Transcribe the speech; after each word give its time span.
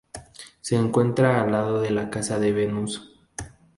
Se 0.61 0.75
encuentra 0.75 1.43
al 1.43 1.51
lado 1.51 1.79
de 1.79 1.91
la 1.91 2.09
Casa 2.09 2.39
de 2.39 2.51
Venus. 2.51 3.19